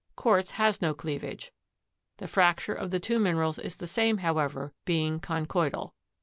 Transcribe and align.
Quartz 0.15 0.49
has 0.57 0.81
no 0.81 0.95
cleavage. 0.95 1.51
The 2.17 2.27
fracture 2.27 2.73
of 2.73 2.89
the 2.89 2.99
two 2.99 3.19
minerals 3.19 3.59
is 3.59 3.75
the 3.75 3.85
same, 3.85 4.17
however, 4.17 4.73
being 4.83 5.19
conchoidal. 5.19 5.93